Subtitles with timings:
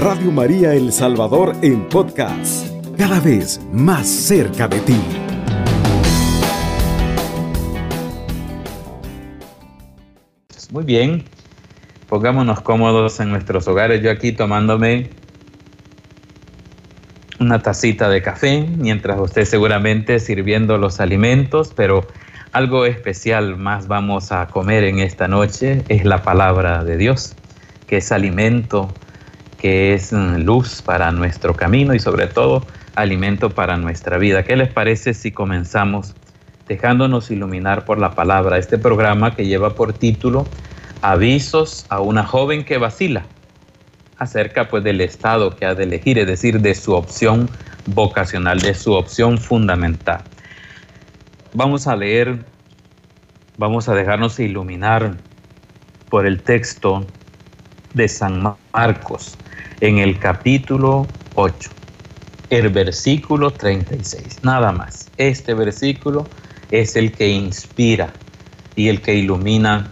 [0.00, 4.96] Radio María El Salvador en podcast, cada vez más cerca de ti.
[10.70, 11.24] Muy bien,
[12.08, 14.02] pongámonos cómodos en nuestros hogares.
[14.02, 15.10] Yo aquí tomándome
[17.38, 22.06] una tacita de café, mientras usted seguramente sirviendo los alimentos, pero
[22.52, 27.34] algo especial más vamos a comer en esta noche es la palabra de Dios,
[27.86, 28.94] que es alimento,
[29.60, 34.42] que es mm, luz para nuestro camino y sobre todo alimento para nuestra vida.
[34.42, 36.14] ¿Qué les parece si comenzamos
[36.66, 38.58] dejándonos iluminar por la palabra?
[38.58, 40.46] Este programa que lleva por título
[41.02, 43.26] Avisos a una joven que vacila
[44.18, 47.48] acerca pues del estado que ha de elegir, es decir, de su opción
[47.86, 50.22] vocacional, de su opción fundamental.
[51.52, 52.44] Vamos a leer,
[53.56, 55.16] vamos a dejarnos iluminar
[56.08, 57.06] por el texto
[57.94, 59.38] de San Marcos
[59.80, 61.70] en el capítulo 8,
[62.50, 65.10] el versículo 36, nada más.
[65.16, 66.28] Este versículo
[66.70, 68.12] es el que inspira
[68.76, 69.90] y el que ilumina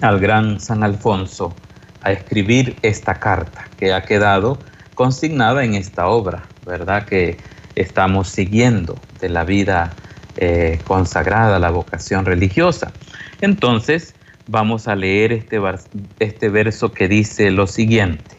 [0.00, 1.56] al gran San Alfonso
[2.02, 4.58] a escribir esta carta que ha quedado
[4.94, 7.04] consignada en esta obra, ¿verdad?
[7.04, 7.40] Que
[7.74, 9.96] estamos siguiendo de la vida
[10.36, 12.92] eh, consagrada, la vocación religiosa.
[13.40, 14.14] Entonces,
[14.46, 15.60] vamos a leer este,
[16.20, 18.37] este verso que dice lo siguiente,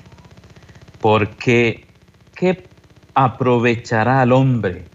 [1.01, 1.85] porque
[2.35, 2.67] ¿qué
[3.13, 4.85] aprovechará al hombre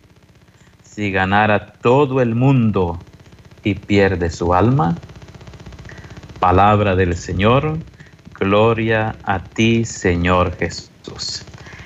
[0.83, 3.00] si ganara todo el mundo
[3.62, 4.98] y pierde su alma?
[6.41, 7.78] Palabra del Señor,
[8.38, 11.44] gloria a ti Señor Jesús.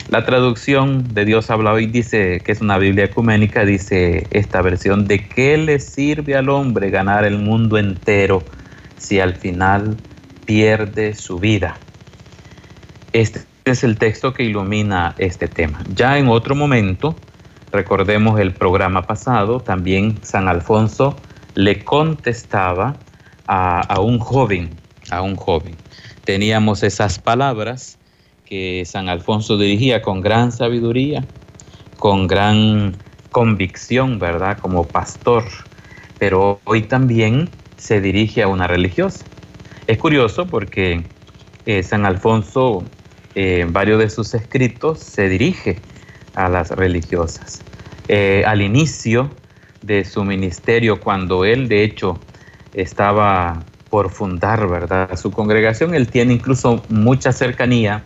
[0.08, 5.06] La traducción de Dios habla hoy dice que es una Biblia ecuménica, dice esta versión,
[5.06, 8.42] ¿de qué le sirve al hombre ganar el mundo entero
[8.96, 9.98] si al final
[10.46, 11.78] pierde su vida?
[13.12, 15.82] Este es el texto que ilumina este tema.
[15.94, 17.16] Ya en otro momento,
[17.72, 21.16] recordemos el programa pasado, también San Alfonso
[21.54, 22.96] le contestaba
[23.46, 24.70] a, a un joven,
[25.10, 25.76] a un joven.
[26.24, 27.98] Teníamos esas palabras
[28.44, 31.24] que San Alfonso dirigía con gran sabiduría,
[31.98, 32.96] con gran
[33.30, 34.58] convicción, ¿verdad?
[34.58, 35.44] Como pastor,
[36.18, 39.24] pero hoy también se dirige a una religiosa.
[39.86, 41.04] Es curioso porque
[41.66, 42.84] eh, San Alfonso
[43.40, 45.80] eh, varios de sus escritos se dirige
[46.34, 47.62] a las religiosas.
[48.08, 49.30] Eh, al inicio
[49.80, 52.18] de su ministerio, cuando él de hecho
[52.74, 55.16] estaba por fundar, ¿verdad?
[55.16, 58.02] Su congregación, él tiene incluso mucha cercanía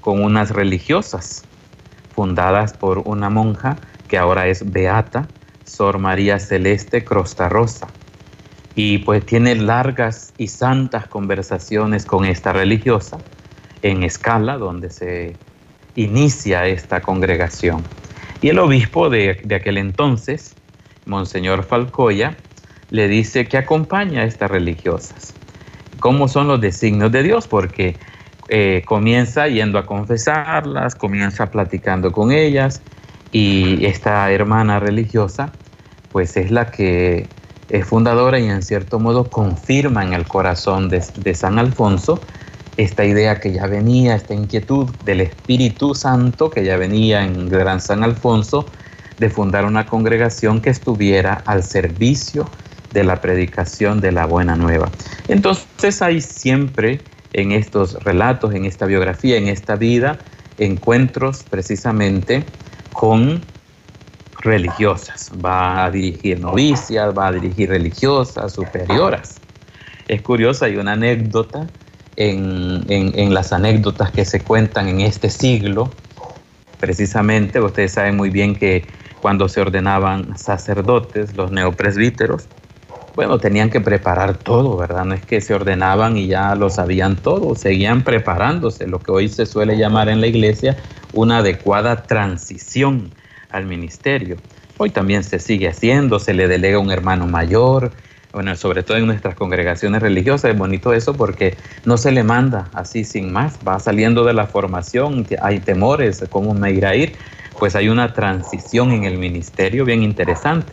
[0.00, 1.44] con unas religiosas
[2.12, 3.78] fundadas por una monja
[4.08, 5.28] que ahora es beata,
[5.62, 7.86] Sor María Celeste Crosta Rosa.
[8.74, 13.20] Y pues tiene largas y santas conversaciones con esta religiosa
[13.82, 15.36] en escala donde se
[15.94, 17.84] inicia esta congregación.
[18.40, 20.54] Y el obispo de, de aquel entonces,
[21.06, 22.36] Monseñor Falcoya,
[22.90, 25.34] le dice que acompaña a estas religiosas.
[25.98, 27.46] ¿Cómo son los designios de Dios?
[27.46, 27.96] Porque
[28.48, 32.82] eh, comienza yendo a confesarlas, comienza platicando con ellas
[33.30, 35.54] y esta hermana religiosa
[36.10, 37.28] pues es la que
[37.70, 42.20] es fundadora y en cierto modo confirma en el corazón de, de San Alfonso
[42.76, 47.80] esta idea que ya venía, esta inquietud del Espíritu Santo que ya venía en Gran
[47.80, 48.70] San Alfonso
[49.18, 52.50] de fundar una congregación que estuviera al servicio
[52.92, 54.90] de la predicación de la buena nueva.
[55.28, 57.00] Entonces hay siempre
[57.32, 60.20] en estos relatos, en esta biografía, en esta vida,
[60.58, 62.44] encuentros precisamente
[62.92, 63.42] con
[64.40, 65.30] religiosas.
[65.44, 69.40] Va a dirigir novicias, va a dirigir religiosas, superioras.
[70.08, 71.70] Es curioso, hay una anécdota
[72.16, 75.92] en, en, las anécdotas que se cuentan en este siglo,
[76.80, 78.86] precisamente, ustedes saben muy bien que
[79.20, 82.48] cuando se ordenaban sacerdotes, los neopresbíteros,
[83.14, 85.04] bueno, tenían que preparar todo, ¿verdad?
[85.04, 89.28] No es que se ordenaban y ya lo sabían todo, seguían preparándose, lo que hoy
[89.28, 90.76] se suele llamar en la iglesia
[91.12, 93.10] una adecuada transición
[93.50, 94.38] al ministerio.
[94.78, 97.92] Hoy también se sigue haciendo, se le delega un hermano mayor,
[98.32, 102.70] bueno, sobre todo en nuestras congregaciones religiosas, es bonito eso porque no se le manda
[102.74, 107.16] así sin más, va saliendo de la formación, hay temores, ¿cómo me irá a ir?
[107.58, 110.72] Pues hay una transición en el ministerio bien interesante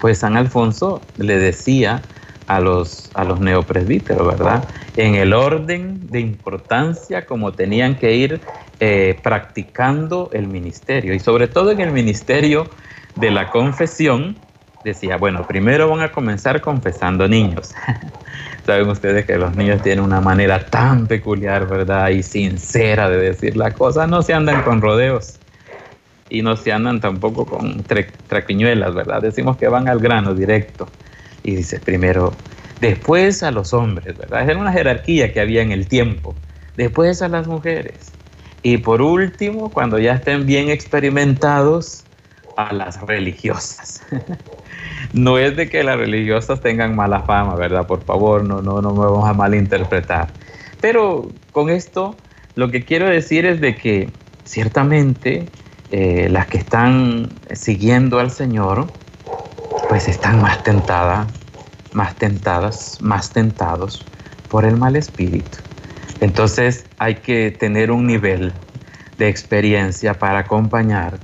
[0.00, 2.02] pues San Alfonso le decía
[2.46, 4.68] a los, a los neopresbíteros, ¿verdad?
[4.96, 8.40] En el orden de importancia como tenían que ir
[8.80, 12.70] eh, practicando el ministerio y sobre todo en el ministerio
[13.16, 14.38] de la confesión,
[14.84, 17.74] decía, bueno, primero van a comenzar confesando niños.
[18.66, 22.10] Saben ustedes que los niños tienen una manera tan peculiar, ¿verdad?
[22.10, 24.06] Y sincera de decir la cosa.
[24.06, 25.38] No se andan con rodeos
[26.28, 27.84] y no se andan tampoco con
[28.26, 29.22] traquiñuelas, ¿verdad?
[29.22, 30.88] Decimos que van al grano directo.
[31.42, 32.34] Y dice primero,
[32.80, 34.48] después a los hombres, ¿verdad?
[34.48, 36.34] Era una jerarquía que había en el tiempo.
[36.76, 38.12] Después a las mujeres.
[38.62, 42.04] Y por último, cuando ya estén bien experimentados,
[42.58, 44.02] a las religiosas.
[45.12, 47.86] no es de que las religiosas tengan mala fama, ¿verdad?
[47.86, 50.28] Por favor, no, no, no me vamos a malinterpretar.
[50.80, 52.16] Pero con esto
[52.54, 54.10] lo que quiero decir es de que
[54.44, 55.48] ciertamente
[55.90, 58.86] eh, las que están siguiendo al Señor,
[59.88, 61.28] pues están más tentadas,
[61.92, 64.04] más tentadas, más tentados
[64.50, 65.58] por el mal espíritu.
[66.20, 68.52] Entonces hay que tener un nivel
[69.18, 71.18] de experiencia para acompañar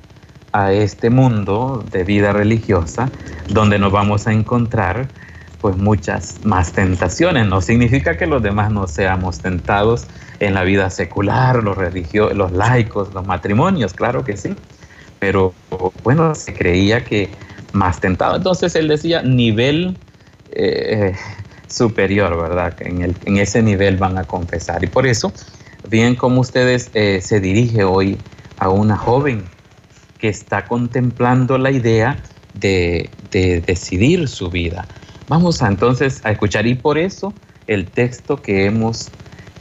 [0.54, 3.10] a este mundo de vida religiosa
[3.48, 5.08] donde nos vamos a encontrar
[5.60, 7.48] pues muchas más tentaciones.
[7.48, 10.06] No significa que los demás no seamos tentados
[10.38, 14.54] en la vida secular, los religiosos, los laicos, los matrimonios, claro que sí.
[15.18, 15.52] Pero
[16.04, 17.30] bueno, se creía que
[17.72, 18.36] más tentado.
[18.36, 19.98] Entonces él decía nivel
[20.52, 21.16] eh,
[21.66, 22.76] superior, ¿verdad?
[22.78, 24.84] En, el, en, ese nivel van a confesar.
[24.84, 25.32] Y por eso,
[25.88, 28.18] bien como ustedes eh, se dirige hoy
[28.58, 29.52] a una joven
[30.28, 32.22] está contemplando la idea
[32.54, 33.10] de,
[33.66, 34.86] decidir su vida.
[35.28, 37.32] Vamos entonces a escuchar y por eso
[37.66, 39.10] el texto que hemos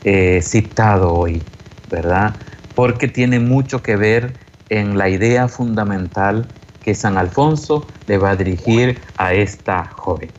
[0.03, 1.41] eh, citado hoy,
[1.89, 2.35] ¿verdad?
[2.75, 4.35] Porque tiene mucho que ver
[4.69, 6.47] en la idea fundamental
[6.83, 10.29] que San Alfonso le va a dirigir a esta joven.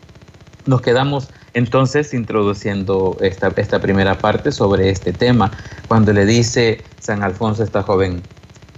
[0.66, 5.52] Nos quedamos entonces introduciendo esta, esta primera parte sobre este tema,
[5.88, 8.22] cuando le dice San Alfonso a esta joven,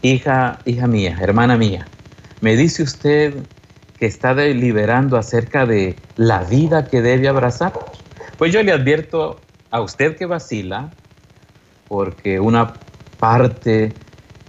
[0.03, 1.89] Hija, hija mía, hermana mía,
[2.41, 3.35] me dice usted
[3.99, 7.73] que está deliberando acerca de la vida que debe abrazar.
[8.39, 9.41] Pues yo le advierto
[9.71, 10.93] a usted que vacila,
[11.89, 12.77] porque una
[13.19, 13.97] parte,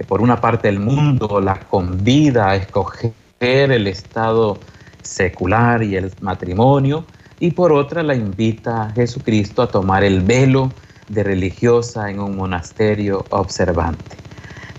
[0.07, 4.59] por una parte el mundo la convida a escoger el estado
[5.01, 7.05] secular y el matrimonio,
[7.39, 10.73] y por otra la invita a Jesucristo a tomar el velo
[11.07, 14.16] de religiosa en un monasterio observante.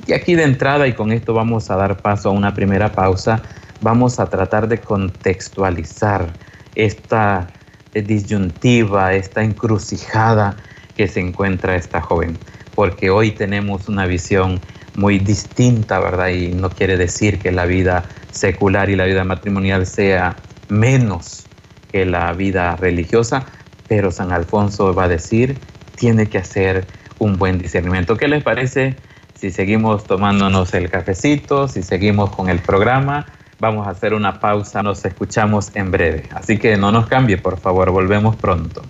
[0.09, 3.43] Y aquí de entrada, y con esto vamos a dar paso a una primera pausa,
[3.83, 6.35] vamos a tratar de contextualizar
[6.75, 7.53] esta
[7.93, 10.65] disyuntiva, esta encrucijada
[10.97, 12.39] que se encuentra esta joven,
[12.75, 14.63] porque hoy tenemos una visión
[14.95, 16.29] muy distinta, ¿verdad?
[16.29, 20.39] Y no quiere decir que la vida secular y la vida matrimonial sea
[20.69, 21.49] menos
[21.93, 23.45] que la vida religiosa,
[23.87, 25.59] pero San Alfonso va a decir,
[25.97, 26.87] tiene que hacer
[27.19, 28.17] un buen discernimiento.
[28.17, 28.97] ¿Qué les parece
[29.39, 33.25] si seguimos tomándonos el cafecito, si seguimos con el programa,
[33.61, 36.25] vamos a hacer una pausa, nos escuchamos en breve.
[36.35, 38.83] Así que no nos cambie, por favor, volvemos pronto.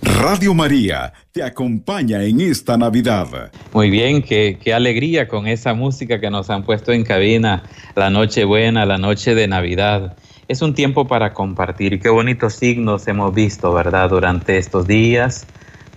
[0.00, 3.52] Radio María te acompaña en esta Navidad.
[3.74, 7.64] Muy bien, qué, qué, alegría con esa música que nos han puesto en cabina,
[7.96, 10.16] la noche buena, la noche de Navidad.
[10.48, 12.00] Es un tiempo para compartir.
[12.00, 14.08] Qué bonitos signos hemos visto, ¿verdad?
[14.08, 15.46] Durante estos días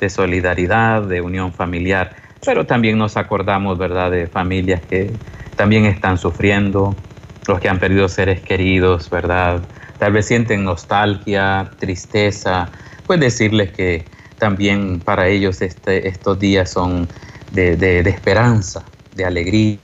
[0.01, 5.11] de solidaridad, de unión familiar pero también nos acordamos, ¿verdad?, de familias que
[5.55, 6.95] también están sufriendo,
[7.47, 9.61] los que han perdido seres queridos, ¿verdad?
[9.97, 12.69] Tal vez sienten nostalgia, tristeza,
[13.05, 14.05] pues decirles que
[14.37, 17.07] también para ellos este, estos días son
[17.51, 18.83] de, esperanza,
[19.15, 19.79] de alegría,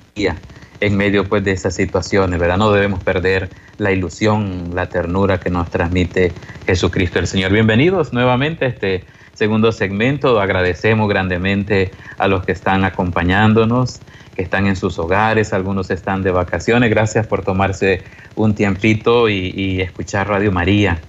[0.79, 2.57] en medio pues de esas situaciones, ¿verdad?
[2.57, 6.31] No debemos perder la ilusión, la ternura que nos transmite
[6.67, 7.51] Jesucristo el Señor.
[7.51, 10.39] Bienvenidos nuevamente a este segundo segmento.
[10.39, 13.99] Agradecemos grandemente a los que están acompañándonos,
[14.35, 16.89] que están en sus hogares, algunos están de vacaciones.
[16.89, 18.03] Gracias por tomarse
[18.35, 20.99] un tiempito y, escuchar Radio María.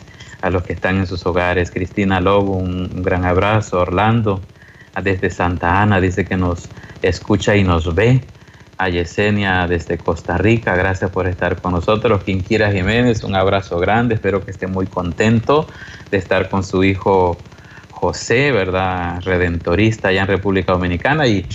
[0.43, 3.81] A los que están en sus hogares, Cristina Lobo, un, gran abrazo.
[3.81, 4.43] Orlando,
[5.03, 6.69] desde Santa Ana, dice que nos
[7.01, 8.21] escucha y nos ve
[8.77, 10.77] a Yesenia desde Costa Rica.
[10.77, 12.23] Gracias por estar con nosotros.
[12.25, 14.17] Quinquira Jiménez, un abrazo grande.
[14.17, 15.67] Espero que esté muy contento
[16.11, 17.39] de estar con su hijo
[18.05, 19.23] José, ¿verdad?
[19.25, 21.49] Redentorista allá en República Dominicana y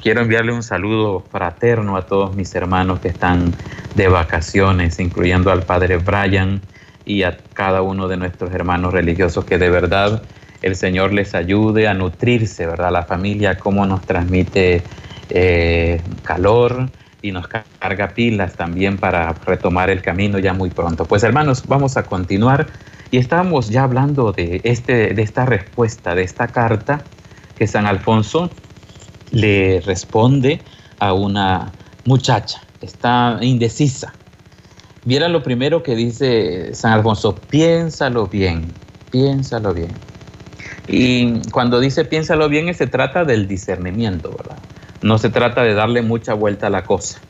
[0.00, 3.54] quiero enviarle un saludo fraterno a todos mis hermanos que están
[3.94, 6.60] de vacaciones, incluyendo al Padre Brian
[7.04, 10.24] y a cada uno de nuestros hermanos religiosos que de verdad
[10.60, 12.90] el Señor les ayude a nutrirse, ¿verdad?
[12.90, 14.88] La familia, cómo nos transmite
[15.30, 16.90] eh, calor
[17.20, 21.06] y nos carga pilas también para retomar el camino ya muy pronto.
[21.06, 22.70] Pues hermanos, vamos a continuar
[23.12, 27.04] y estábamos ya hablando de, este, de esta respuesta, de esta carta
[27.58, 28.50] que San Alfonso
[29.30, 30.62] le responde
[30.98, 31.74] a una
[32.06, 34.14] muchacha, está indecisa.
[35.04, 38.72] Viera lo primero que dice San Alfonso, piénsalo bien,
[39.10, 39.94] piénsalo bien.
[40.86, 44.58] Y cuando dice piénsalo bien, se trata del discernimiento, ¿verdad?
[45.02, 47.20] No se trata de darle mucha vuelta a la cosa,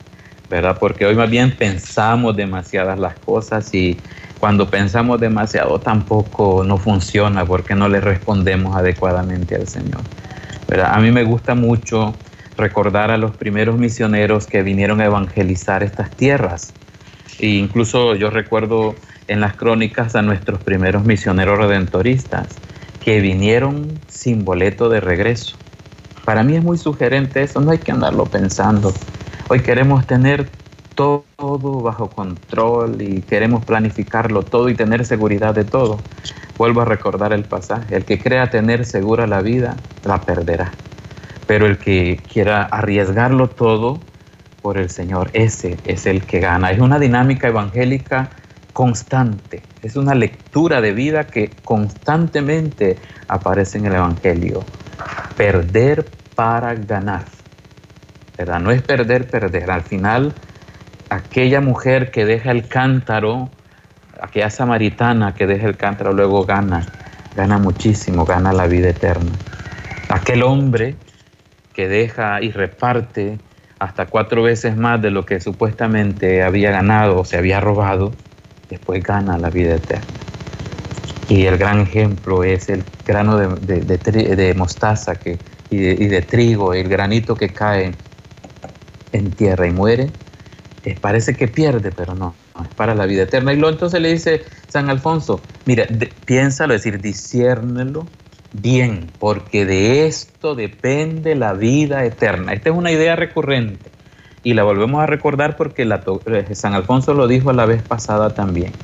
[0.53, 0.77] ¿verdad?
[0.79, 4.03] Porque hoy más bien pensamos demasiadas las cosas y
[4.37, 10.01] cuando pensamos demasiado tampoco no funciona porque no le respondemos adecuadamente al Señor.
[10.67, 10.93] ¿verdad?
[10.93, 12.19] A mí me gusta mucho
[12.55, 16.75] recordar a los primeros misioneros que vinieron a evangelizar estas tierras.
[17.39, 18.95] E incluso yo recuerdo
[19.27, 22.59] en las crónicas a nuestros primeros misioneros redentoristas
[23.01, 25.57] que vinieron sin boleto de regreso.
[26.25, 28.93] Para mí es muy sugerente eso, no hay que andarlo pensando.
[29.49, 30.49] Hoy queremos tener
[30.95, 35.99] todo bajo control y queremos planificarlo todo y tener seguridad de todo.
[36.57, 40.75] Vuelvo a recordar el pasaje, el que crea tener segura la vida, la perderá.
[41.45, 43.99] Pero el que quiera arriesgarlo todo
[44.61, 46.71] por el Señor, ese es el que gana.
[46.71, 48.31] Es una dinámica evangélica
[48.71, 52.97] constante, es una lectura de vida que constantemente
[53.27, 54.65] aparece en el Evangelio.
[55.35, 57.32] Perder para ganar.
[58.37, 59.69] No es perder, perder.
[59.69, 60.35] Al final
[61.09, 63.49] aquella mujer que deja el cántaro,
[64.19, 66.81] aquella samaritana que deja el cántaro, luego gana,
[67.35, 69.31] gana muchísimo, gana la vida eterna.
[70.09, 70.95] Aquel hombre
[71.73, 73.39] que deja y reparte
[73.79, 78.13] hasta cuatro veces más de lo que supuestamente había ganado o se había robado,
[78.69, 80.05] después gana la vida eterna.
[81.29, 85.37] Y el gran ejemplo es el grano de, mostaza que,
[85.69, 87.93] y de trigo, el granito que cae
[89.13, 90.13] en tierra y muere,
[91.01, 93.53] parece que pierde, pero no, es para la vida eterna.
[93.53, 95.85] Y luego entonces le dice San Alfonso, mira,
[96.25, 98.11] piénsalo, es decir, disciérnelo
[98.51, 102.53] bien, porque de esto depende la vida eterna.
[102.53, 103.93] Esta es una idea recurrente
[104.43, 108.35] y la volvemos a recordar porque la, eh, San Alfonso lo dijo la vez pasada
[108.35, 108.81] también.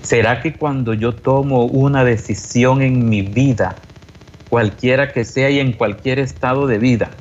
[0.00, 3.88] ¿Será que cuando yo tomo una decisión en mi vida,
[4.48, 7.17] cualquiera que sea y en cualquier estado de vida,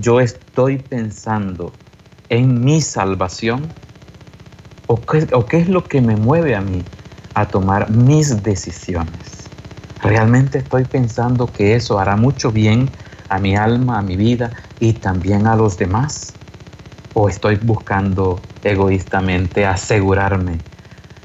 [0.00, 1.74] yo estoy pensando
[2.28, 3.74] en mi salvación?
[4.86, 6.86] ¿O qué, es lo que me mueve a mí
[7.34, 9.50] a tomar mis decisiones?
[10.00, 12.94] ¿Realmente estoy pensando que eso hará mucho bien
[13.28, 16.36] a mi alma, a mi vida y también a los demás?
[17.12, 20.62] ¿O estoy buscando egoístamente asegurarme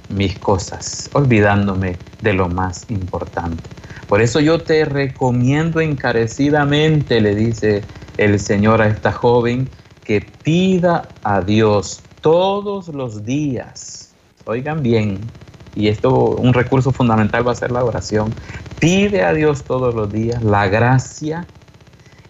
[0.08, 3.70] mis cosas, olvidándome de lo más importante?
[4.08, 9.72] Por eso yo te recomiendo encarecidamente, le dice el Señor a esta joven,
[10.04, 14.16] que pida a Dios todos los días.
[14.46, 15.32] Oigan bien,
[15.74, 18.36] y esto un recurso fundamental va a ser la oración.
[18.80, 21.48] Pide a Dios todos los días la gracia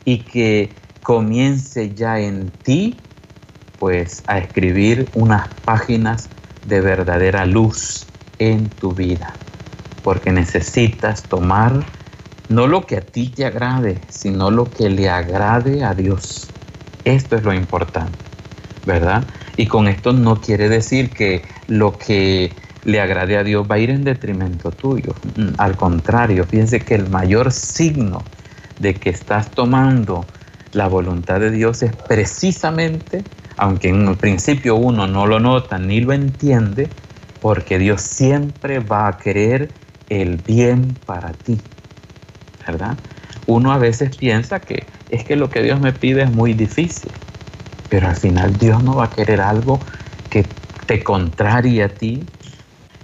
[0.05, 2.99] y que comience ya en ti
[3.77, 6.31] pues a escribir unas páginas
[6.63, 9.39] de verdadera luz en tu vida,
[10.03, 11.85] porque necesitas tomar
[12.49, 16.51] no lo que a ti te agrade, sino lo que le agrade a Dios.
[17.03, 18.29] Esto es lo importante,
[18.85, 19.29] ¿verdad?
[19.57, 23.79] Y con esto no quiere decir que lo que le agrade a Dios va a
[23.79, 25.15] ir en detrimento tuyo.
[25.23, 28.27] Mm, al contrario, fíjense que el mayor signo
[28.77, 30.29] de que estás tomando
[30.71, 33.25] la voluntad de Dios es precisamente,
[33.57, 36.91] aunque en un principio uno no lo nota ni lo entiende,
[37.39, 39.71] porque Dios siempre va a querer
[40.09, 41.61] el bien para ti,
[42.65, 42.99] ¿verdad?
[43.45, 47.11] Uno a veces piensa que es que lo que Dios me pide es muy difícil.
[47.89, 49.85] Pero al final Dios no va a querer algo
[50.29, 52.29] que te contrarie a ti,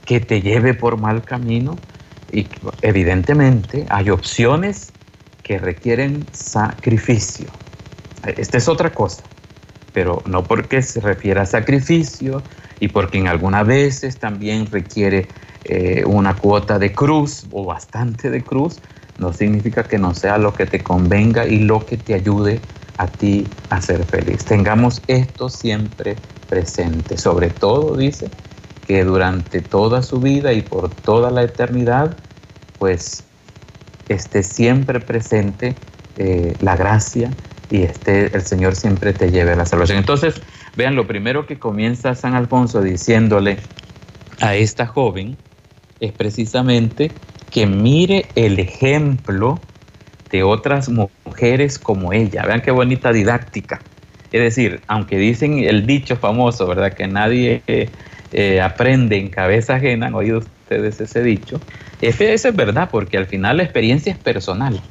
[0.06, 1.84] que te lleve por mal camino.
[2.32, 2.50] Y
[2.82, 4.96] evidentemente hay opciones
[5.44, 7.54] que requieren sacrificio.
[8.24, 9.30] Esta es otra cosa,
[9.94, 12.44] pero no porque se refiere a sacrificio
[12.80, 15.32] y porque en algunas veces también requiere
[15.64, 18.82] eh, una cuota de cruz o bastante de cruz,
[19.20, 22.62] no significa que no sea lo que te convenga y lo que te ayude
[22.98, 24.46] a ti a ser feliz.
[24.46, 26.18] Tengamos esto siempre
[26.50, 27.18] presente.
[27.18, 28.32] Sobre todo, dice,
[28.86, 32.18] que durante toda su vida y por toda la eternidad,
[32.80, 33.24] pues
[34.08, 35.78] esté siempre presente
[36.18, 37.32] eh, la gracia
[37.70, 40.00] y esté, el Señor siempre te lleve a la salvación.
[40.00, 40.42] Entonces,
[40.76, 43.60] vean, lo primero que comienza San Alfonso diciéndole
[44.42, 45.38] a esta joven
[46.00, 47.12] es precisamente
[47.50, 49.62] que mire el ejemplo
[50.32, 52.46] de otras mujeres como ella.
[52.46, 53.84] Vean qué bonita didáctica.
[54.32, 56.94] Es decir, aunque dicen el dicho famoso, ¿verdad?
[56.94, 61.62] Que nadie eh, aprende en cabeza ajena, han oído ustedes ese dicho.
[62.00, 64.82] Ese, es verdad, porque al final la experiencia es personal.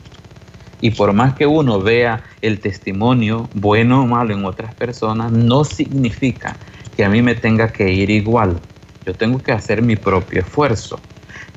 [0.80, 5.64] Y por más que uno vea el testimonio, bueno o malo, en otras personas, no
[5.64, 6.58] significa
[6.96, 8.60] que a mí me tenga que ir igual.
[9.06, 11.00] Yo tengo que hacer mi propio esfuerzo.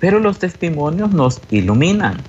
[0.01, 2.25] Pero los testimonios nos iluminan.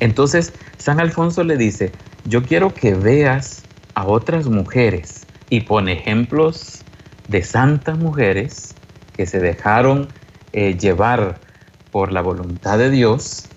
[0.00, 1.92] Entonces, San Alfonso le dice,
[2.24, 6.82] yo quiero que veas a otras mujeres y pone ejemplos
[7.28, 8.74] de santas mujeres
[9.12, 10.14] que se dejaron
[10.54, 11.42] eh, llevar
[11.90, 13.50] por la voluntad de Dios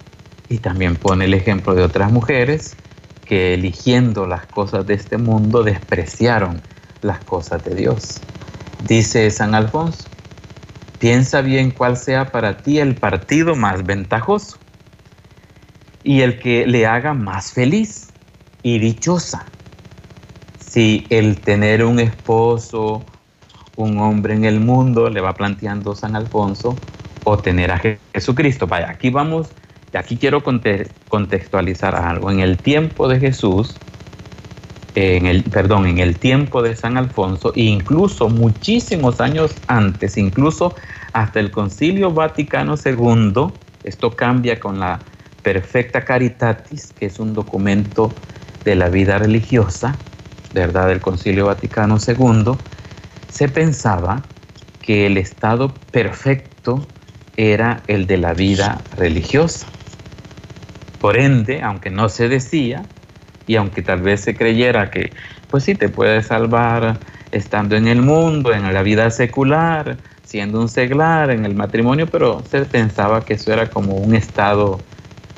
[0.50, 2.76] y también pone el ejemplo de otras mujeres
[3.24, 6.62] que eligiendo las cosas de este mundo despreciaron
[7.02, 8.24] las cosas de Dios.
[8.78, 10.10] Dice San Alfonso,
[11.06, 14.58] piensa bien cuál sea para ti el partido más ventajoso
[16.02, 18.12] y el que le haga más feliz
[18.64, 19.46] y dichosa.
[20.58, 23.06] Si el tener un esposo,
[23.76, 26.76] un hombre en el mundo, le va planteando San Alfonso,
[27.24, 27.80] o tener a
[28.16, 28.66] Jesucristo.
[28.66, 29.52] Vaya, aquí vamos,
[29.94, 32.32] aquí quiero contextualizar algo.
[32.32, 33.80] En el tiempo de Jesús,
[34.96, 40.74] en el, perdón, en el tiempo de San Alfonso, incluso muchísimos años antes, incluso
[41.16, 43.54] hasta el Concilio Vaticano II,
[43.84, 45.06] esto cambia con la
[45.42, 48.20] Perfecta Caritatis, que es un documento
[48.66, 50.02] de la vida religiosa,
[50.52, 50.90] ¿verdad?
[50.90, 52.58] Del Concilio Vaticano II,
[53.28, 54.28] se pensaba
[54.82, 56.90] que el estado perfecto
[57.38, 59.70] era el de la vida religiosa.
[61.00, 62.90] Por ende, aunque no se decía,
[63.48, 65.14] y aunque tal vez se creyera que,
[65.50, 70.02] pues sí, te puedes salvar estando en el mundo, en la vida secular,
[70.36, 74.82] siendo un seglar, en el matrimonio, pero se pensaba que eso era como un estado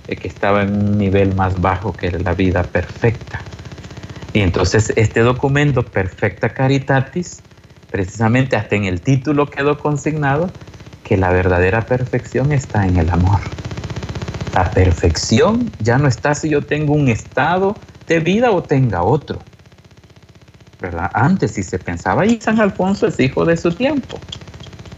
[0.08, 3.40] que estaba en un nivel más bajo que la vida perfecta.
[4.34, 7.44] Y entonces este documento, Perfecta Caritatis,
[7.92, 10.50] precisamente hasta en el título quedó consignado
[11.04, 13.42] que la verdadera perfección está en el amor.
[14.56, 17.76] La perfección ya no está si yo tengo un estado
[18.08, 19.44] de vida o tenga otro.
[20.82, 21.12] ¿Verdad?
[21.14, 24.20] Antes si se pensaba, y San Alfonso es hijo de su tiempo.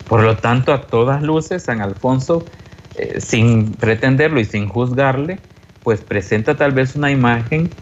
[0.10, 2.48] Por lo tanto, a todas luces, San Alfonso,
[2.96, 5.44] eh, sin pretenderlo y sin juzgarle,
[5.84, 7.78] pues presenta tal vez una imagen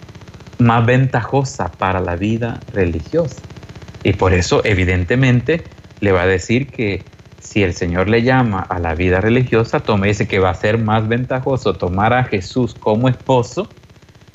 [0.59, 3.47] más ventajosa para la vida religiosa.
[4.03, 8.79] Y por eso, evidentemente, le va a decir que si el Señor le llama a
[8.79, 13.09] la vida religiosa, tome ese que va a ser más ventajoso tomar a Jesús como
[13.09, 13.77] esposo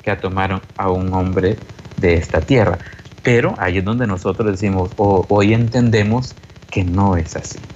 [0.01, 2.81] que a tomar a un hombre de esta tierra.
[3.21, 7.69] Pero ahí es donde nosotros decimos, hoy entendemos que no es así.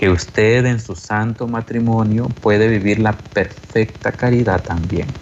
[0.00, 5.14] Que usted en su santo matrimonio puede vivir la perfecta caridad también.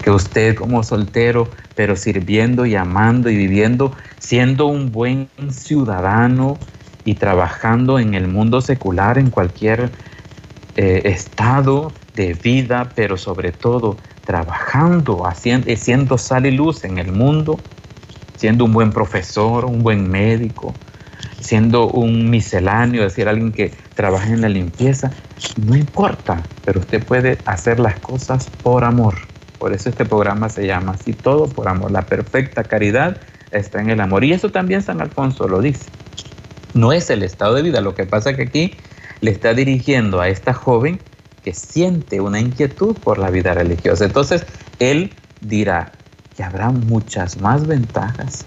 [0.00, 6.60] Que usted como soltero, pero sirviendo y amando y viviendo, siendo un buen ciudadano,
[7.04, 9.94] y trabajando en el mundo secular, en cualquier
[10.76, 17.10] eh, estado de vida, pero sobre todo trabajando, haciendo, siendo sal y luz en el
[17.10, 17.64] mundo,
[18.36, 20.76] siendo un buen profesor, un buen médico,
[21.40, 25.12] siendo un misceláneo, es decir, alguien que trabaja en la limpieza,
[25.56, 29.14] no importa, pero usted puede hacer las cosas por amor.
[29.58, 31.90] Por eso este programa se llama así, todo por amor.
[31.90, 33.18] La perfecta caridad
[33.50, 34.24] está en el amor.
[34.24, 35.90] Y eso también San Alfonso lo dice
[36.72, 37.80] no es el estado de vida.
[37.80, 38.78] Lo que pasa que aquí
[39.20, 41.00] le está dirigiendo a esta joven
[41.42, 44.04] que siente una inquietud por la vida religiosa.
[44.04, 44.46] Entonces,
[44.78, 45.94] él dirá
[46.34, 48.46] que habrá muchas más ventajas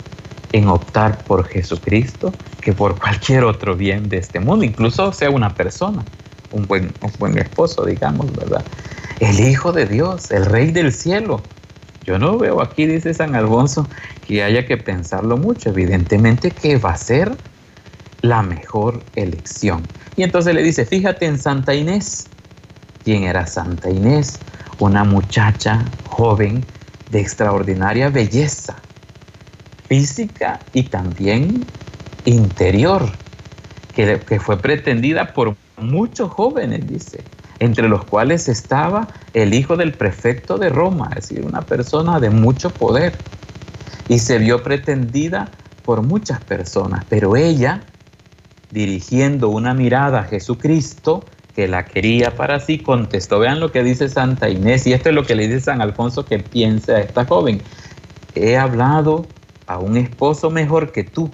[0.53, 5.57] en optar por Jesucristo que por cualquier otro bien de este mundo, incluso sea una
[5.57, 6.05] persona,
[6.51, 8.63] un buen, un buen esposo, digamos, ¿verdad?
[9.19, 11.41] El Hijo de Dios, el Rey del cielo.
[12.05, 13.87] Yo no veo aquí, dice San Alfonso,
[14.27, 15.69] que haya que pensarlo mucho.
[15.69, 17.35] Evidentemente que va a ser
[18.21, 19.87] la mejor elección.
[20.15, 22.27] Y entonces le dice, fíjate en Santa Inés.
[23.03, 24.39] ¿Quién era Santa Inés?
[24.79, 26.65] Una muchacha joven
[27.09, 28.83] de extraordinaria belleza
[29.93, 31.67] física y también
[32.25, 33.12] interior,
[33.93, 37.23] que, fue pretendida por muchos jóvenes, dice,
[37.60, 42.32] entre los cuales estaba el hijo del prefecto de Roma, es decir, una persona de
[42.32, 43.19] mucho poder,
[44.08, 45.51] y se vio pretendida
[45.86, 47.84] por muchas personas, pero ella
[48.71, 51.23] dirigiendo una mirada a Jesucristo,
[51.56, 55.15] que la quería para sí, contestó, vean lo que dice Santa Inés, y esto es
[55.15, 57.62] lo que le dice San Alfonso que piense a esta joven,
[58.34, 59.33] he hablado
[59.67, 61.32] a un esposo mejor que tú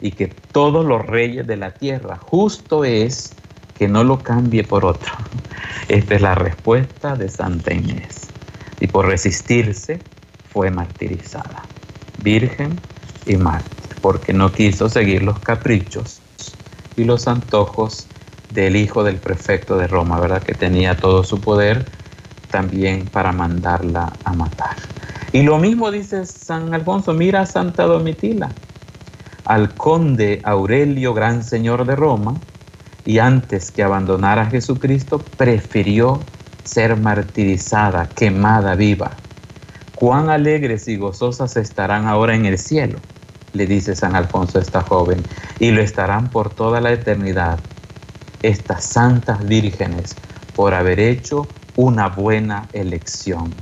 [0.00, 3.34] y que todos los reyes de la tierra, justo es
[3.78, 5.12] que no lo cambie por otro.
[5.88, 8.30] Esta es la respuesta de Santa Inés.
[8.80, 10.02] Y por resistirse
[10.52, 11.66] fue martirizada,
[12.16, 12.80] virgen
[13.24, 16.22] y mártir, porque no quiso seguir los caprichos
[16.96, 18.08] y los antojos
[18.50, 20.42] del hijo del prefecto de Roma, ¿verdad?
[20.42, 21.88] Que tenía todo su poder
[22.50, 24.76] también para mandarla a matar.
[25.32, 28.56] Y lo mismo dice San Alfonso, mira a Santa Domitila.
[29.44, 32.42] al conde Aurelio, gran señor de Roma,
[33.04, 36.28] y antes que abandonar a Jesucristo, prefirió
[36.62, 39.20] ser martirizada, quemada viva.
[39.94, 43.02] Cuán alegres y gozosas estarán ahora en el cielo,
[43.52, 45.26] le dice San Alfonso a esta joven,
[45.58, 47.60] y lo estarán por toda la eternidad,
[48.42, 50.18] estas santas vírgenes,
[50.56, 53.54] por haber hecho una buena elección.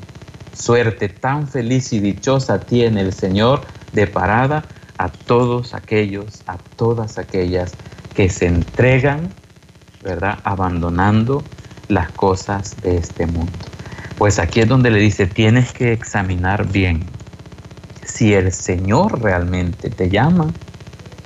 [0.56, 7.18] Suerte tan feliz y dichosa tiene el Señor de parada a todos aquellos, a todas
[7.18, 7.76] aquellas
[8.14, 9.34] que se entregan,
[10.00, 10.38] ¿verdad?
[10.44, 11.44] Abandonando
[11.88, 13.68] las cosas de este mundo.
[14.16, 17.10] Pues aquí es donde le dice, tienes que examinar bien
[18.02, 20.54] si el Señor realmente te llama,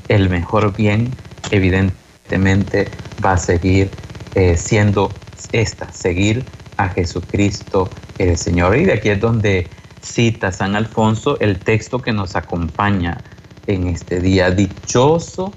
[0.09, 1.15] el mejor bien
[1.53, 2.91] evidentemente
[3.25, 3.93] va a seguir
[4.35, 5.15] eh, siendo
[5.53, 7.93] esta, seguir a Jesucristo
[8.29, 8.77] el Señor.
[8.77, 9.69] Y de aquí es donde
[10.01, 13.23] cita San Alfonso el texto que nos acompaña
[13.67, 14.51] en este día.
[14.51, 15.55] Dichoso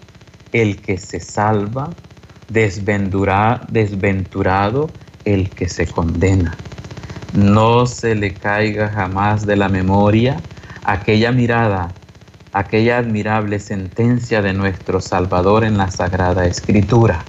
[0.51, 1.89] el que se salva,
[2.47, 4.89] desventurado
[5.25, 6.55] el que se condena.
[7.33, 10.37] No se le caiga jamás de la memoria
[10.83, 11.91] aquella mirada,
[12.51, 17.23] aquella admirable sentencia de nuestro Salvador en la Sagrada Escritura.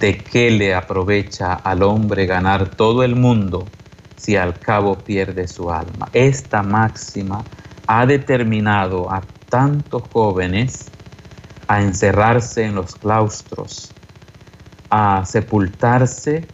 [0.00, 3.66] ¿De qué le aprovecha al hombre ganar todo el mundo
[4.22, 6.08] si al cabo pierde su alma?
[6.12, 7.44] Esta máxima
[7.88, 10.92] ha determinado a tantos jóvenes
[11.66, 13.96] a encerrarse en los claustros,
[14.90, 16.48] a sepultarse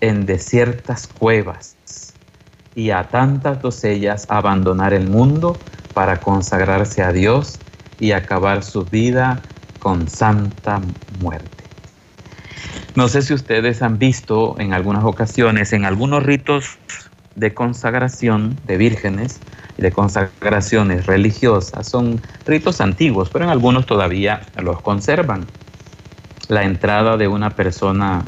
[0.00, 1.76] en desiertas cuevas
[2.74, 5.60] y a tantas doncellas a abandonar el mundo
[5.94, 7.60] para consagrarse a Dios
[8.00, 9.46] y acabar su vida
[9.78, 11.55] con santa muerte.
[12.96, 16.78] No sé si ustedes han visto en algunas ocasiones, en algunos ritos
[17.34, 19.42] de consagración de vírgenes
[19.76, 25.46] y de consagraciones religiosas, son ritos antiguos, pero en algunos todavía los conservan.
[26.48, 28.24] La entrada de una persona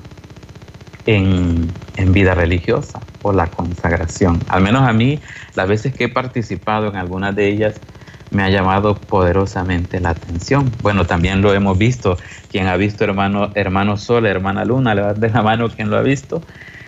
[1.07, 4.39] en, en, vida religiosa o la consagración.
[4.49, 5.19] Al menos a mí,
[5.55, 7.81] las veces que he participado en algunas de ellas,
[8.31, 10.71] me ha llamado poderosamente la atención.
[10.83, 12.19] Bueno, también lo hemos visto.
[12.51, 16.43] Quien ha visto Hermano, Hermano Sol, Hermana Luna, de la mano quien lo ha visto.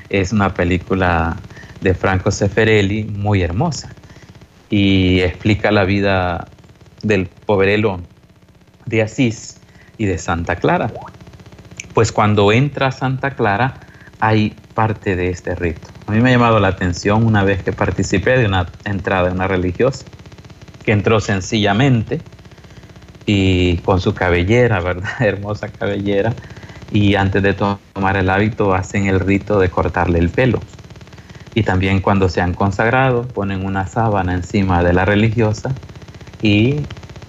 [0.09, 1.37] Es una película
[1.81, 3.95] de Franco Seferelli muy hermosa
[4.69, 6.49] y explica la vida
[7.03, 8.01] del pobrelo
[8.87, 9.61] de Asís
[9.97, 10.93] y de Santa Clara.
[11.95, 13.81] Pues cuando entra Santa Clara
[14.21, 15.89] hay parte de este rito.
[16.07, 19.33] A mí me ha llamado la atención una vez que participé de una entrada de
[19.33, 20.05] una religiosa
[20.85, 22.23] que entró sencillamente
[23.27, 25.11] y con su cabellera, ¿verdad?
[25.21, 26.35] Hermosa cabellera.
[26.91, 30.63] Y antes de tomar el hábito hacen el rito de cortarle el pelo.
[31.55, 35.77] Y también cuando se han consagrado ponen una sábana encima de la religiosa
[36.41, 36.87] y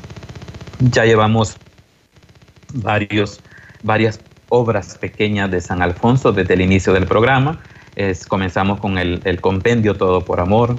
[0.79, 1.57] Ya llevamos
[2.81, 3.41] varios,
[3.83, 7.59] varias obras pequeñas de San Alfonso desde el inicio del programa.
[7.95, 10.77] Es, comenzamos con el, compendio Todo por Amor.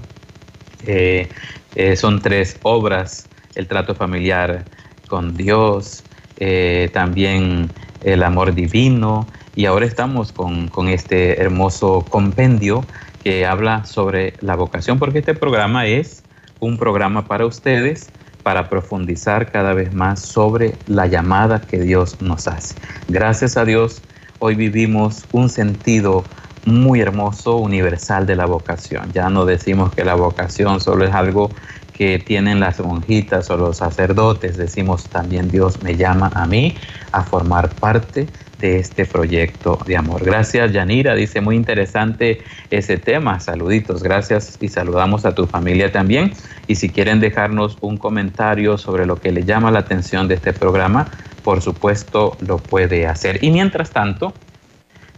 [0.86, 1.28] Eh,
[1.74, 4.64] eh, son tres obras, el trato familiar
[5.08, 6.04] con Dios,
[6.38, 7.68] eh, también
[8.04, 12.84] el amor divino Y ahora estamos con, con este hermoso compendio
[13.24, 16.22] que habla sobre la vocación, porque este programa es
[16.60, 18.10] un programa para ustedes
[18.48, 22.76] para profundizar cada vez más sobre la llamada que Dios nos hace.
[23.06, 24.02] Gracias a Dios,
[24.38, 26.24] hoy vivimos un sentido
[26.64, 29.12] muy hermoso, universal de la vocación.
[29.12, 31.52] Ya no decimos que la vocación solo es algo
[31.92, 36.78] que tienen las monjitas o los sacerdotes, decimos también Dios me llama a mí
[37.12, 40.24] a formar parte de este proyecto de amor.
[40.24, 41.14] Gracias, Yanira.
[41.14, 43.40] Dice muy interesante ese tema.
[43.40, 46.32] Saluditos, gracias y saludamos a tu familia también.
[46.66, 50.52] Y si quieren dejarnos un comentario sobre lo que le llama la atención de este
[50.52, 51.08] programa,
[51.44, 53.42] por supuesto lo puede hacer.
[53.42, 54.34] Y mientras tanto,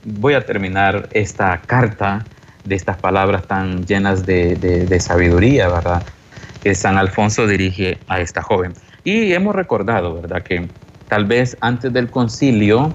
[0.04, 2.24] voy a terminar esta carta
[2.64, 6.02] de estas palabras tan llenas de, de sabiduría, ¿verdad?
[6.62, 8.74] Que San Alfonso dirige a esta joven.
[9.02, 10.42] Y hemos recordado, ¿verdad?
[10.42, 10.68] Que
[11.08, 12.94] tal vez antes del concilio,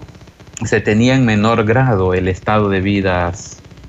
[0.64, 3.34] se tenía en menor grado el estado de vida,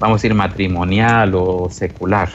[0.00, 2.30] vamos a decir, matrimonial o secular.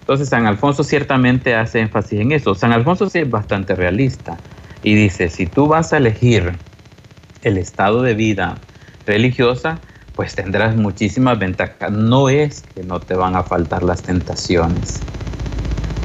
[0.00, 2.54] Entonces San Alfonso ciertamente hace énfasis en eso.
[2.54, 4.36] San Alfonso sí es bastante realista
[4.82, 6.54] y dice, si tú vas a elegir
[7.42, 8.58] el estado de vida
[9.06, 9.78] religiosa,
[10.16, 11.92] pues tendrás muchísimas ventajas.
[11.92, 15.00] No es que no te van a faltar las tentaciones,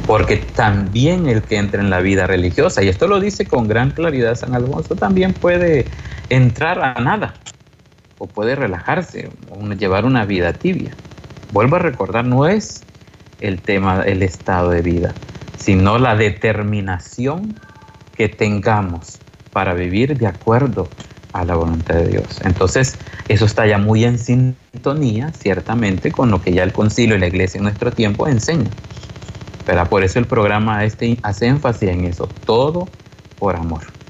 [0.05, 3.91] porque también el que entra en la vida religiosa, y esto lo dice con gran
[3.91, 5.85] claridad San Alfonso, también puede
[6.29, 7.33] entrar a nada
[8.27, 10.95] puede relajarse o llevar una vida tibia.
[11.51, 12.83] Vuelvo a recordar, no es
[13.41, 15.13] el tema, el estado de vida,
[15.57, 17.59] sino la determinación
[18.15, 19.19] que tengamos
[19.51, 20.89] para vivir de acuerdo
[21.33, 22.41] a la voluntad de Dios.
[22.43, 27.19] Entonces, eso está ya muy en sintonía, ciertamente, con lo que ya el concilio y
[27.19, 28.69] la iglesia en nuestro tiempo enseña.
[29.65, 32.87] Pero por eso el programa este hace énfasis en eso, todo
[33.39, 34.02] por amor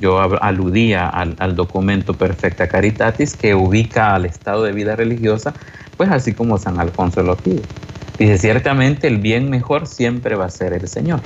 [0.00, 5.54] yo aludía al, documento Perfecta Caritatis que ubica al estado de vida religiosa,
[5.96, 7.62] pues así como San Alfonso lo pide.
[8.18, 11.20] Dice, ciertamente el bien mejor siempre va a ser el Señor,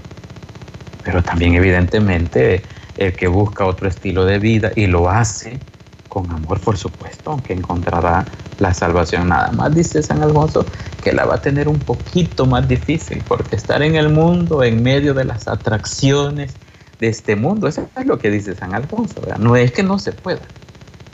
[1.03, 2.65] pero también evidentemente
[2.97, 5.61] el que busca otro estilo de vida y lo hace
[6.09, 10.69] con amor, por supuesto, aunque encontrará la salvación nada más, dice San Alfonso,
[11.03, 14.83] que la va a tener un poquito más difícil, porque estar en el mundo en
[14.83, 16.57] medio de las atracciones,
[17.05, 17.69] de este mundo.
[17.69, 19.23] Eso es lo que dice San Alfonso.
[19.39, 20.51] No es que no se pueda,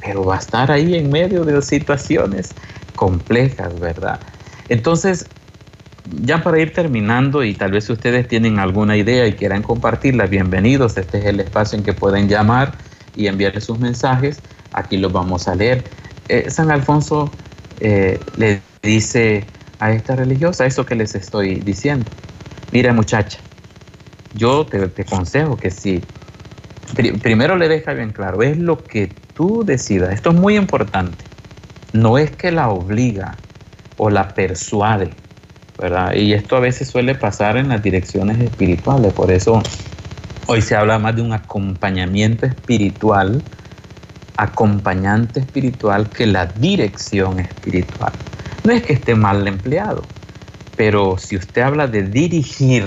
[0.00, 2.56] pero va a estar ahí en medio de situaciones
[2.94, 4.22] complejas, ¿verdad?
[4.68, 5.30] Entonces,
[6.04, 10.26] ya para ir terminando y tal vez si ustedes tienen alguna idea y quieran compartirla,
[10.26, 10.96] bienvenidos.
[10.96, 12.78] Este es el espacio en que pueden llamar
[13.14, 14.42] y enviarle sus mensajes.
[14.72, 15.90] Aquí los vamos a leer.
[16.28, 17.36] Eh, San Alfonso
[17.80, 22.12] eh, le dice a esta religiosa eso que les estoy diciendo.
[22.70, 23.40] Mira muchacha,
[24.32, 26.04] yo te, te aconsejo que si
[27.22, 30.12] primero le deja bien claro, es lo que tú decidas.
[30.12, 31.24] Esto es muy importante.
[31.92, 33.40] No es que la obliga
[33.96, 35.14] o la persuade,
[35.78, 36.14] ¿verdad?
[36.14, 39.12] Y esto a veces suele pasar en las direcciones espirituales.
[39.12, 39.62] Por eso
[40.46, 43.42] hoy se habla más de un acompañamiento espiritual,
[44.36, 48.12] acompañante espiritual que la dirección espiritual.
[48.62, 50.08] No es que esté mal empleado,
[50.76, 52.84] pero si usted habla de dirigir,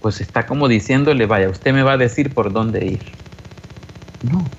[0.00, 3.02] pues está como diciéndole, vaya, usted me va a decir por dónde ir.
[4.22, 4.52] No.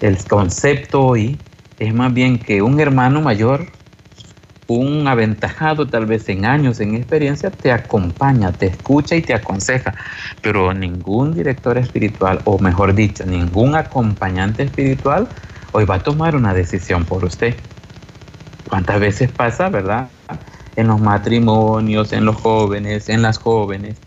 [0.00, 1.40] El concepto hoy
[1.78, 3.68] es más bien que un hermano mayor,
[4.66, 9.94] un aventajado tal vez en años, en experiencia, te acompaña, te escucha y te aconseja,
[10.42, 15.32] pero ningún director espiritual, o mejor dicho, ningún acompañante espiritual,
[15.72, 17.56] hoy va a tomar una decisión por usted.
[18.68, 20.10] ¿Cuántas veces pasa, verdad?
[20.76, 24.02] En los matrimonios, en los jóvenes, en las jóvenes,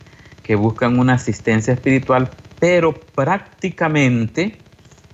[0.51, 4.59] que buscan una asistencia espiritual, pero prácticamente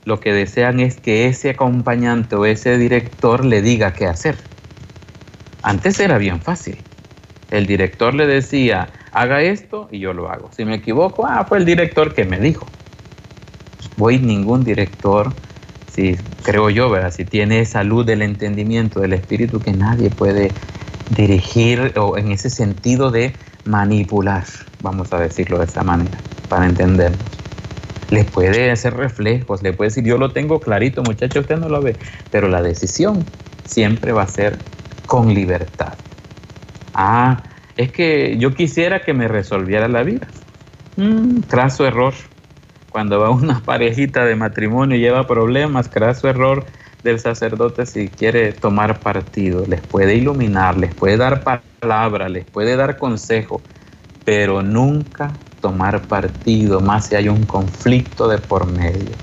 [0.04, 4.40] lo que desean es que ese acompañante o ese director le diga qué hacer.
[5.62, 6.84] Antes era bien fácil.
[7.52, 10.50] El director le decía, haga esto y yo lo hago.
[10.54, 12.68] Si me equivoco, ah, fue el director que me dijo.
[13.96, 15.36] Voy ningún director,
[15.88, 17.12] si creo yo, ¿verdad?
[17.12, 20.52] Si tiene esa luz del entendimiento del espíritu que nadie puede
[21.10, 23.36] dirigir o en ese sentido de
[23.68, 24.46] manipular
[24.80, 27.44] vamos a decirlo de esa manera, para entendernos.
[28.10, 31.82] Le puede hacer reflejos, le puede decir, yo lo tengo clarito, muchacho, usted no lo
[31.84, 32.00] ve,
[32.32, 34.70] pero la decisión siempre va a ser
[35.06, 36.00] con libertad.
[36.94, 40.32] Ah, es que yo quisiera que me resolviera la vida.
[40.96, 42.14] Mm, craso error.
[42.90, 46.68] Cuando va una parejita de matrimonio y lleva problemas, craso error
[47.08, 49.66] del sacerdote si quiere tomar partido.
[49.66, 53.66] Les puede iluminar, les puede dar palabra, les puede dar consejo,
[54.26, 59.18] pero nunca tomar partido, más si hay un conflicto de por medio.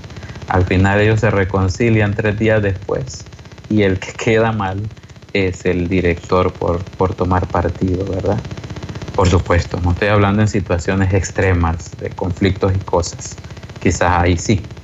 [0.47, 3.29] Al final ellos se reconcilian tres días después
[3.69, 4.89] y el que queda mal
[5.33, 8.45] es el director por, por tomar partido, ¿verdad?
[9.15, 13.41] Por supuesto, no estoy hablando en situaciones extremas de conflictos y cosas,
[13.79, 14.75] quizás ahí sí,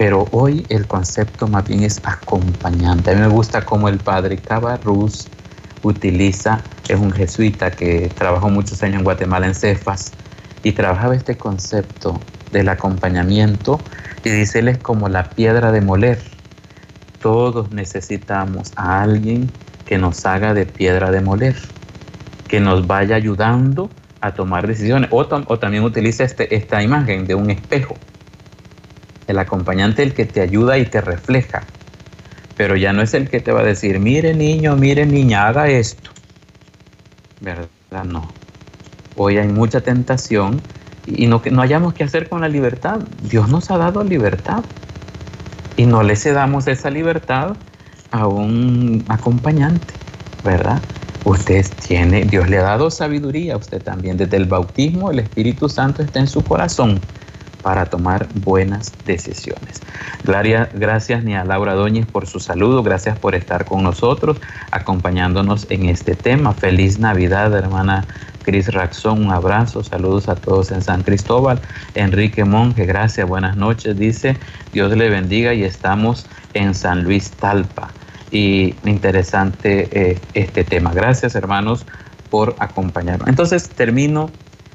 [0.00, 3.10] pero hoy el concepto más bien es acompañante.
[3.10, 5.28] A mí me gusta cómo el padre Cabarrús
[5.82, 10.14] utiliza, es un jesuita que trabajó muchos años en Guatemala en Cefas
[10.62, 12.18] y trabajaba este concepto
[12.50, 13.78] del acompañamiento
[14.24, 16.22] y dice es como la piedra de moler.
[17.20, 19.50] Todos necesitamos a alguien
[19.84, 21.56] que nos haga de piedra de moler,
[22.48, 23.90] que nos vaya ayudando
[24.22, 25.10] a tomar decisiones.
[25.12, 27.98] O, también utiliza este, esta imagen de un espejo.
[29.30, 31.62] El acompañante el que te ayuda y te refleja,
[32.56, 35.68] pero ya no es el que te va a decir, mire niño, mire niña, haga
[35.68, 36.10] esto.
[37.40, 38.04] ¿Verdad?
[38.04, 38.34] No.
[39.14, 40.60] Hoy hay mucha tentación
[41.06, 42.98] y no, no hayamos que hacer con la libertad.
[43.22, 44.64] Dios nos ha dado libertad
[45.76, 47.56] y no le cedamos esa libertad
[48.10, 49.94] a un acompañante,
[50.42, 50.82] ¿verdad?
[51.22, 54.16] Usted tiene, Dios le ha dado sabiduría a usted también.
[54.16, 57.00] Desde el bautismo el Espíritu Santo está en su corazón
[57.62, 59.82] para tomar buenas decisiones.
[60.24, 64.38] Gracias ni a Laura Doñez por su saludo, gracias por estar con nosotros,
[64.70, 66.52] acompañándonos en este tema.
[66.52, 68.06] Feliz Navidad, hermana
[68.42, 71.60] Cris Raxón, un abrazo, saludos a todos en San Cristóbal.
[71.94, 74.36] Enrique Monge, gracias, buenas noches, dice,
[74.72, 77.90] Dios le bendiga y estamos en San Luis Talpa
[78.30, 80.92] y interesante eh, este tema.
[80.92, 81.86] Gracias hermanos
[82.30, 83.28] por acompañarnos.
[83.28, 84.30] Entonces termino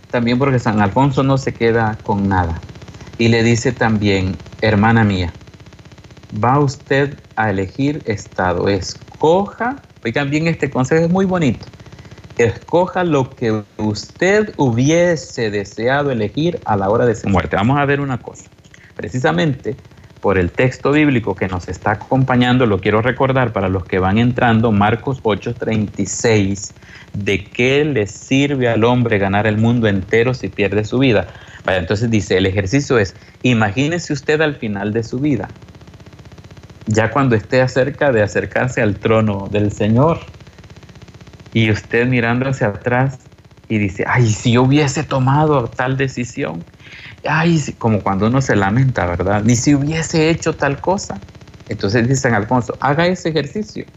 [0.09, 2.61] también porque San Alfonso no se queda con nada
[3.17, 5.33] y le dice también, hermana mía,
[6.31, 11.67] va usted a elegir estado, escoja, oigan bien este consejo es muy bonito,
[12.37, 17.55] escoja lo que usted hubiese deseado elegir a la hora de su muerte.
[17.55, 18.49] Vamos a ver una cosa,
[18.95, 19.77] precisamente
[20.25, 24.17] por el texto bíblico que nos está acompañando, lo quiero recordar para los que van
[24.17, 26.73] entrando, Marcos 8:36,
[27.13, 31.27] ¿de qué le sirve al hombre ganar el mundo entero si pierde su vida?
[31.67, 35.47] entonces dice, el ejercicio es, imagínese usted al final de su vida,
[36.88, 40.17] ya cuando esté acerca de acercarse al trono del Señor,
[41.53, 43.19] y usted mirando hacia atrás
[43.69, 46.65] y dice, ay, si yo hubiese tomado tal decisión,
[47.29, 49.43] ay, como cuando uno se lamenta, ¿verdad?
[49.43, 51.23] Ni si hubiese hecho tal cosa.
[51.67, 53.88] Entonces dice San Alfonso, haga ese ejercicio.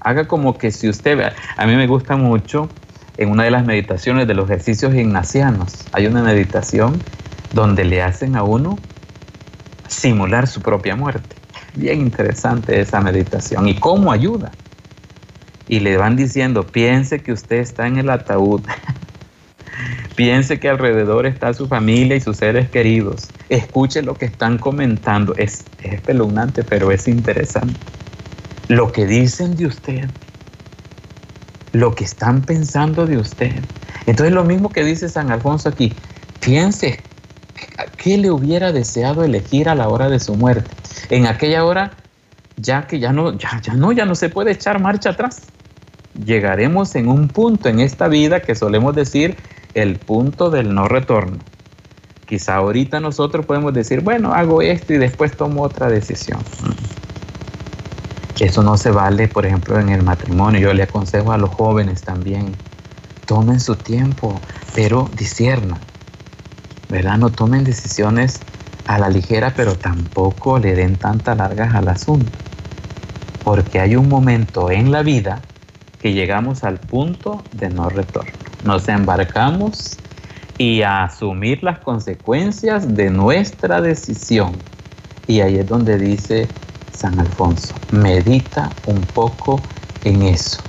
[0.00, 1.18] Haga como que si usted,
[1.56, 2.70] a mí me gusta mucho
[3.16, 7.06] en una de las meditaciones de los ejercicios ignacianos, hay una meditación
[7.52, 8.80] donde le hacen a uno
[9.86, 11.36] simular su propia muerte.
[11.72, 14.56] Bien interesante esa meditación y cómo ayuda.
[15.66, 18.66] Y le van diciendo, piense que usted está en el ataúd
[20.16, 23.28] Piense que alrededor está su familia y sus seres queridos.
[23.48, 25.34] Escuche lo que están comentando.
[25.36, 26.00] Es, es
[26.68, 27.74] pero es interesante.
[28.68, 30.08] Lo que dicen de usted.
[31.72, 33.52] Lo que están pensando de usted.
[34.06, 35.92] Entonces lo mismo que dice San Alfonso aquí.
[36.40, 37.00] Piense
[37.96, 40.70] qué le hubiera deseado elegir a la hora de su muerte.
[41.10, 41.92] En aquella hora,
[42.56, 45.42] ya que ya no, ya, ya no, ya no se puede echar marcha atrás.
[46.24, 49.36] Llegaremos en un punto en esta vida que solemos decir
[49.74, 51.44] el punto del no retorno.
[52.24, 56.42] Quizá ahorita nosotros podemos decir, bueno, hago esto y después tomo otra decisión.
[58.40, 60.60] Eso no se vale, por ejemplo, en el matrimonio.
[60.60, 62.56] Yo le aconsejo a los jóvenes también,
[63.26, 64.40] tomen su tiempo,
[64.74, 65.80] pero disiernan,
[66.88, 67.18] ¿verdad?
[67.18, 68.42] No tomen decisiones
[68.86, 72.40] a la ligera, pero tampoco le den tanta largas al asunto.
[73.42, 75.44] Porque hay un momento en la vida
[76.00, 80.00] que llegamos al punto de no retorno nos embarcamos
[80.58, 84.62] y a asumir las consecuencias de nuestra decisión.
[85.26, 86.56] Y ahí es donde dice
[86.90, 89.68] San Alfonso, medita un poco
[90.02, 90.64] en eso.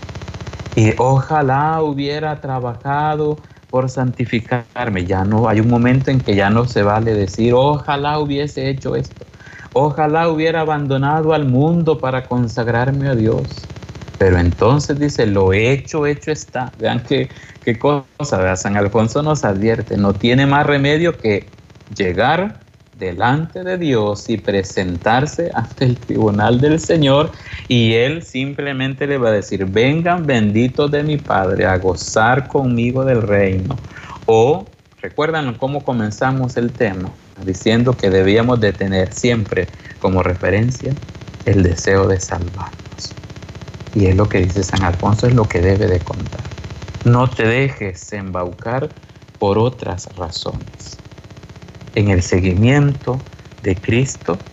[0.75, 5.05] Y ojalá hubiera trabajado por santificarme.
[5.05, 8.95] Ya no, hay un momento en que ya no se vale decir, ojalá hubiese hecho
[8.95, 9.27] esto.
[9.73, 13.71] Ojalá hubiera abandonado al mundo para consagrarme a Dios.
[14.17, 16.71] Pero entonces dice, lo hecho, hecho está.
[16.78, 17.30] Vean qué,
[17.63, 18.56] qué cosa, ¿verdad?
[18.56, 21.49] San Alfonso nos advierte, no tiene más remedio que
[21.95, 22.66] llegar
[22.97, 27.32] delante de Dios y presentarse ante el tribunal del Señor
[27.68, 33.03] y Él simplemente le va a decir, vengan benditos de mi Padre a gozar conmigo
[33.03, 33.78] del reino.
[34.26, 34.66] O,
[35.01, 37.11] recuerdan cómo comenzamos el tema,
[37.43, 40.95] diciendo que debíamos de tener siempre como referencia
[41.43, 42.72] el deseo de salvar.
[43.96, 46.52] Y es lo que dice San Alfonso, es lo que debe de contar.
[47.06, 48.93] No te dejes embaucar
[49.38, 51.02] por otras razones.
[51.93, 53.30] En el seguimiento
[53.62, 54.52] de Cristo,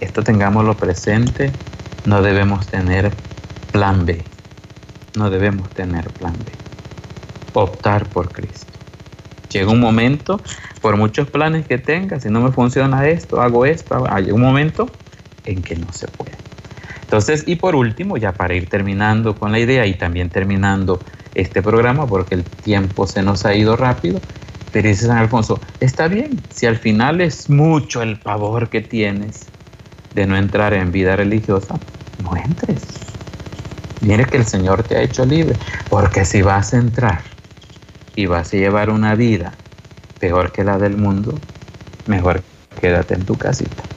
[0.00, 1.62] esto tengámoslo presente,
[2.04, 3.22] no debemos tener
[3.70, 4.28] plan B.
[5.14, 6.58] No debemos tener plan B.
[7.52, 8.80] Optar por Cristo.
[9.48, 10.42] Llega un momento,
[10.80, 15.00] por muchos planes que tenga, si no me funciona esto, hago esto, hay un momento
[15.44, 16.39] en que no se puede.
[17.10, 21.02] Entonces, y por último, ya para ir terminando con la idea y también terminando
[21.34, 24.22] este programa, porque el tiempo se nos ha ido rápido,
[24.70, 29.50] pero dice San Alfonso, está bien, si al final es mucho el pavor que tienes
[30.12, 31.80] de no entrar en vida religiosa,
[32.16, 33.16] no entres.
[33.98, 35.58] Mire que el Señor te ha hecho libre,
[35.88, 37.24] porque si vas a entrar
[38.14, 39.58] y vas a llevar una vida
[40.20, 41.42] peor que la del mundo,
[42.06, 42.44] mejor
[42.80, 43.89] quédate en tu casita.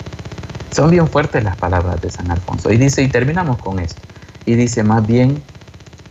[0.74, 2.72] Son bien fuertes las palabras de San Alfonso.
[2.72, 4.06] Y dice, y terminamos con esto,
[4.44, 5.44] y dice, más bien,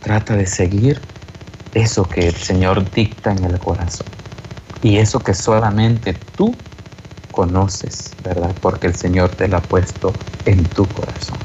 [0.01, 1.09] trata de seguir
[1.73, 4.07] eso que el Señor dicta en el corazón.
[4.81, 6.65] Y eso que solamente tú
[7.31, 8.57] conoces, ¿verdad?
[8.61, 11.39] Porque el Señor te lo ha puesto en tu corazón.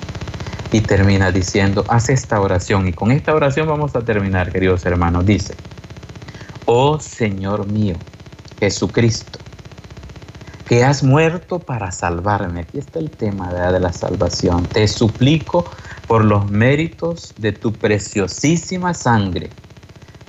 [0.70, 2.88] Y termina diciendo, haz esta oración.
[2.88, 5.26] Y con esta oración vamos a terminar, queridos hermanos.
[5.26, 5.58] Dice,
[6.64, 8.06] oh Señor mío,
[8.60, 9.40] Jesucristo,
[10.68, 12.60] que has muerto para salvarme.
[12.60, 14.66] Aquí está el tema de la salvación.
[14.66, 15.70] Te suplico
[16.06, 19.50] por los méritos de tu preciosísima sangre,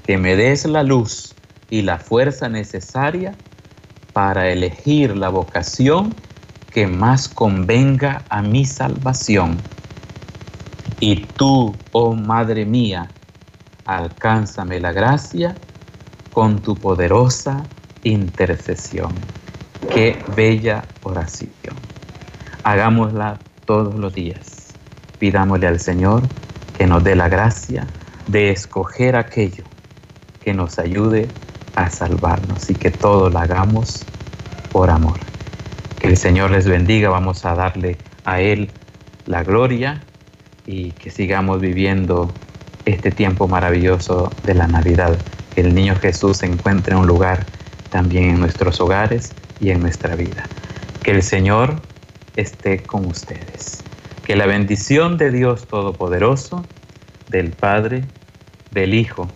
[0.08, 1.36] que me des la luz
[1.70, 3.36] y la fuerza necesaria
[4.14, 6.16] para elegir la vocación
[6.72, 9.60] que más convenga a mi salvación.
[11.02, 13.12] Y tú, oh Madre mía,
[13.86, 15.58] alcánzame la gracia
[16.32, 17.66] con tu poderosa
[18.04, 19.12] intercesión.
[19.88, 21.76] Qué bella oración.
[22.64, 24.76] Hagámosla todos los días.
[25.20, 26.24] Pidámosle al Señor
[26.78, 27.88] que nos dé la gracia
[28.28, 29.64] de escoger aquello
[30.44, 31.30] que nos ayude
[31.76, 34.06] a salvarnos y que todo lo hagamos
[34.72, 35.20] por amor.
[35.98, 38.72] Que el Señor les bendiga, vamos a darle a Él
[39.26, 40.04] la gloria
[40.66, 42.32] y que sigamos viviendo
[42.86, 45.18] este tiempo maravilloso de la Navidad.
[45.56, 47.46] Que el niño Jesús encuentre un lugar
[47.90, 50.46] también en nuestros hogares y en nuestra vida.
[51.04, 51.82] Que el Señor
[52.36, 53.84] esté con ustedes.
[54.26, 56.66] Que la bendición de Dios Todopoderoso,
[57.30, 58.04] del Padre,
[58.72, 59.28] del Hijo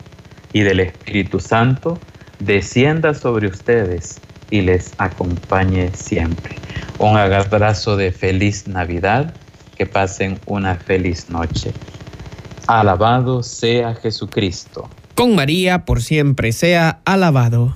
[0.52, 2.00] y del Espíritu Santo
[2.40, 4.20] descienda sobre ustedes
[4.50, 6.56] y les acompañe siempre.
[7.00, 9.34] Un abrazo de feliz Navidad,
[9.78, 11.74] que pasen una feliz noche.
[12.68, 14.90] Alabado sea Jesucristo.
[15.16, 17.76] Con María por siempre sea alabado.